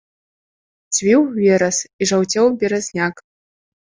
[0.97, 3.15] Цвіў верас, і жаўцеў беразняк.